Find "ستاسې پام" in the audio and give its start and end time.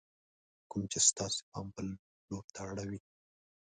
1.09-1.67